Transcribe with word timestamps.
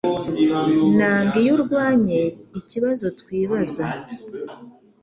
Nanga 0.97 1.35
iyo 1.41 1.51
urwanye 1.55 2.21
ikibazo 2.59 3.05
twibaza 3.19 3.85